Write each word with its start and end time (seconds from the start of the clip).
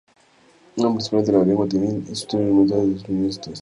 Hablan 0.77 0.93
principalmente 0.95 1.31
la 1.31 1.43
lengua 1.45 1.67
tamil, 1.67 2.01
y 2.05 2.05
su 2.07 2.13
historia 2.13 2.47
se 2.47 2.49
remonta 2.49 2.73
a 2.73 2.77
dos 2.79 3.07
milenios 3.07 3.37
atrás. 3.37 3.59